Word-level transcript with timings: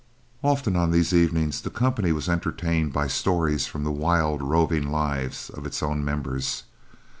Often 0.43 0.75
on 0.77 0.89
these 0.89 1.13
evenings, 1.13 1.61
the 1.61 1.69
company 1.69 2.11
was 2.11 2.27
entertained 2.27 2.91
by 2.91 3.05
stories 3.05 3.67
from 3.67 3.83
the 3.83 3.91
wild, 3.91 4.41
roving 4.41 4.89
lives 4.89 5.51
of 5.51 5.63
its 5.63 5.83
own 5.83 6.03
members. 6.03 6.63